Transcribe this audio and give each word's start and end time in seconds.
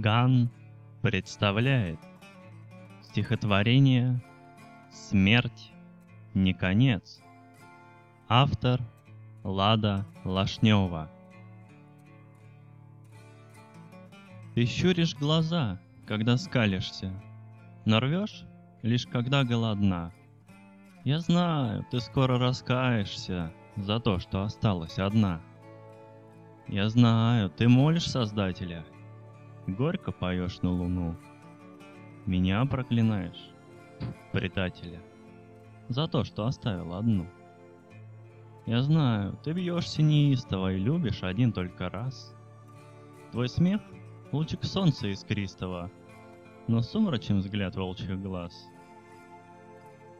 Ган 0.00 0.50
представляет 1.02 2.00
стихотворение 3.02 4.20
«Смерть 4.90 5.72
не 6.34 6.52
конец». 6.52 7.20
Автор 8.28 8.80
Лада 9.44 10.04
Лашнева. 10.24 11.08
Ты 14.54 14.66
щуришь 14.66 15.14
глаза, 15.14 15.80
когда 16.06 16.36
скалишься, 16.38 17.12
но 17.84 18.00
рвешь 18.00 18.44
лишь 18.82 19.06
когда 19.06 19.44
голодна. 19.44 20.12
Я 21.04 21.20
знаю, 21.20 21.86
ты 21.90 22.00
скоро 22.00 22.38
раскаешься 22.38 23.52
за 23.76 24.00
то, 24.00 24.18
что 24.18 24.42
осталась 24.42 24.98
одна. 24.98 25.40
Я 26.66 26.88
знаю, 26.88 27.50
ты 27.50 27.68
молишь 27.68 28.10
Создателя, 28.10 28.84
горько 29.66 30.12
поешь 30.12 30.62
на 30.62 30.70
луну. 30.70 31.16
Меня 32.26 32.64
проклинаешь, 32.64 33.50
предателя, 34.32 35.00
за 35.88 36.08
то, 36.08 36.24
что 36.24 36.46
оставил 36.46 36.94
одну. 36.94 37.26
Я 38.66 38.82
знаю, 38.82 39.38
ты 39.44 39.52
бьешься 39.52 40.02
неистово 40.02 40.72
и 40.72 40.78
любишь 40.78 41.22
один 41.22 41.52
только 41.52 41.90
раз. 41.90 42.34
Твой 43.30 43.48
смех— 43.48 43.82
лучик 44.32 44.64
солнца 44.64 45.08
искристого, 45.08 45.90
но 46.66 46.80
сумрачен 46.80 47.40
взгляд 47.40 47.76
волчьих 47.76 48.20
глаз. 48.22 48.54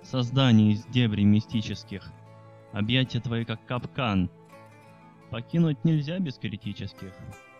Создание 0.02 0.72
из 0.72 0.84
дебрей 0.86 1.24
мистических, 1.24 2.12
объятия 2.72 3.20
твои 3.20 3.46
как 3.46 3.64
капкан. 3.64 4.30
Покинуть 5.30 5.82
нельзя 5.84 6.18
без 6.18 6.36
критических, 6.36 7.14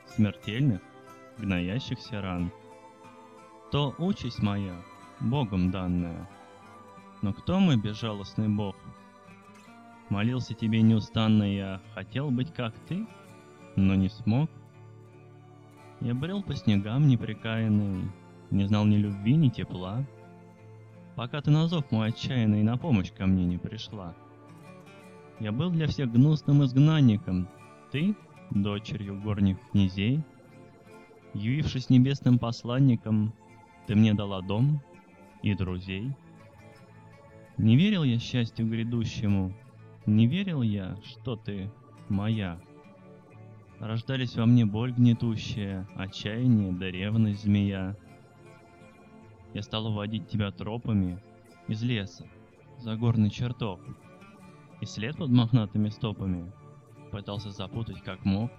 смертельных, 0.06 0.82
гноящихся 1.38 2.20
ран. 2.20 2.50
То 3.70 3.94
участь 3.98 4.42
моя, 4.42 4.76
Богом 5.20 5.70
данная. 5.70 6.28
Но 7.22 7.32
кто 7.32 7.58
мой 7.58 7.76
безжалостный 7.76 8.48
Бог? 8.48 8.76
Молился 10.10 10.54
тебе 10.54 10.82
неустанно 10.82 11.44
я, 11.44 11.80
хотел 11.94 12.30
быть 12.30 12.52
как 12.52 12.74
ты, 12.88 13.06
но 13.76 13.94
не 13.94 14.08
смог. 14.08 14.50
Я 16.00 16.14
брел 16.14 16.42
по 16.42 16.54
снегам 16.54 17.08
непрекаянный, 17.08 18.10
не 18.50 18.64
знал 18.66 18.84
ни 18.84 18.96
любви, 18.96 19.34
ни 19.36 19.48
тепла, 19.48 20.04
пока 21.16 21.40
ты 21.40 21.50
на 21.50 21.66
зов 21.66 21.90
мой 21.90 22.08
отчаянный 22.08 22.62
на 22.62 22.76
помощь 22.76 23.12
ко 23.12 23.26
мне 23.26 23.44
не 23.44 23.58
пришла. 23.58 24.14
Я 25.40 25.50
был 25.50 25.70
для 25.70 25.86
всех 25.86 26.12
гнусным 26.12 26.62
изгнанником, 26.62 27.48
ты— 27.90 28.14
дочерью 28.50 29.20
горних 29.20 29.58
князей. 29.70 30.22
Явившись 31.34 31.90
небесным 31.90 32.38
посланником, 32.38 33.34
ты 33.86 33.96
мне 33.96 34.14
дала 34.14 34.40
дом 34.40 34.80
и 35.42 35.54
друзей. 35.54 36.14
Не 37.58 37.76
верил 37.76 38.04
я 38.04 38.18
счастью 38.18 38.68
грядущему, 38.68 39.52
не 40.06 40.26
верил 40.26 40.62
я, 40.62 40.96
что 41.04 41.36
ты 41.36 41.70
моя. 42.08 42.60
Рождались 43.80 44.36
во 44.36 44.46
мне 44.46 44.64
боль 44.64 44.92
гнетущая, 44.92 45.88
отчаяние 45.96 46.72
да 46.72 46.90
ревность 46.90 47.42
змея. 47.42 47.96
Я 49.52 49.62
стал 49.62 49.86
уводить 49.86 50.28
тебя 50.28 50.50
тропами 50.52 51.20
из 51.68 51.82
леса, 51.82 52.26
за 52.78 52.96
горный 52.96 53.30
чертог, 53.30 53.80
и 54.80 54.86
след 54.86 55.16
под 55.16 55.30
мохнатыми 55.30 55.88
стопами 55.88 56.50
пытался 57.10 57.50
запутать 57.50 58.02
как 58.02 58.24
мог. 58.24 58.50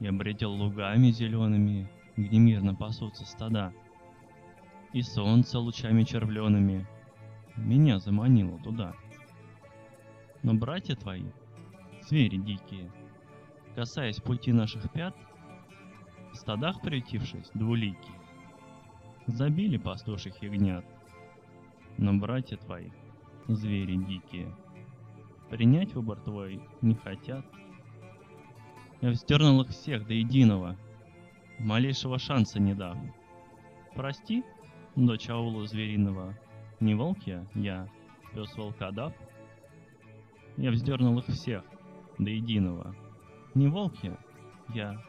Я 0.00 0.12
бредил 0.12 0.52
лугами 0.52 1.10
зелеными, 1.10 1.86
где 2.16 2.38
мирно 2.38 2.74
пасутся 2.74 3.26
стада, 3.26 3.72
и 4.94 5.02
солнце 5.02 5.58
лучами 5.58 6.04
червлеными 6.04 6.86
меня 7.56 7.98
заманило 7.98 8.58
туда. 8.60 8.94
Но 10.42 10.54
братья 10.54 10.96
твои, 10.96 11.26
звери 12.08 12.38
дикие, 12.38 12.90
касаясь 13.74 14.20
пути 14.20 14.52
наших 14.52 14.90
пят, 14.90 15.14
в 16.32 16.36
стадах 16.36 16.80
приютившись 16.80 17.50
двуликие, 17.52 18.16
забили 19.26 19.76
пастуших 19.76 20.42
ягнят. 20.42 20.84
Но 21.98 22.14
братья 22.14 22.56
твои, 22.56 22.90
звери 23.48 23.96
дикие, 23.96 24.54
принять 25.50 25.94
выбор 25.94 26.18
твой 26.20 26.62
не 26.80 26.94
хотят. 26.94 27.44
Я 29.00 29.10
вздернул 29.10 29.62
их 29.62 29.68
всех 29.68 30.06
до 30.06 30.12
единого, 30.12 30.76
малейшего 31.58 32.18
шанса 32.18 32.60
не 32.60 32.74
дав. 32.74 32.98
Прости, 33.94 34.44
дочь 34.94 35.30
аула 35.30 35.66
звериного, 35.66 36.36
не 36.80 36.94
волк 36.94 37.18
я, 37.24 37.46
я, 37.54 37.88
пес 38.34 38.54
волкодав. 38.56 39.14
Я 40.58 40.70
вздернул 40.70 41.18
их 41.18 41.26
всех 41.28 41.64
до 42.18 42.28
единого, 42.28 42.94
не 43.54 43.68
волк 43.68 43.94
я, 44.02 44.18
я, 44.74 45.02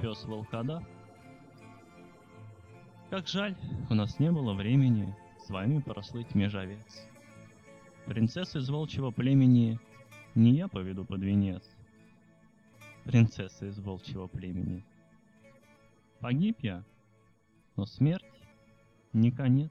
пес 0.00 0.24
волкодав. 0.24 0.82
Как 3.10 3.28
жаль, 3.28 3.54
у 3.90 3.94
нас 3.94 4.18
не 4.18 4.32
было 4.32 4.54
времени 4.54 5.14
с 5.38 5.50
вами 5.50 5.80
прослыть 5.80 6.34
межовец. 6.34 7.06
Принцессу 8.06 8.60
из 8.60 8.70
волчьего 8.70 9.10
племени 9.10 9.78
не 10.34 10.52
я 10.52 10.68
поведу 10.68 11.04
под 11.04 11.22
венец. 11.22 11.62
Принцесса 13.06 13.66
из 13.66 13.78
волчьего 13.78 14.26
племени. 14.26 14.84
Погиб 16.18 16.58
я, 16.62 16.84
но 17.76 17.86
смерть 17.86 18.24
не 19.12 19.30
конец. 19.30 19.70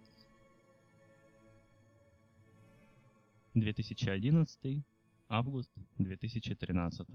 2011 3.53 4.85
август 5.27 5.71
2013 5.97 7.07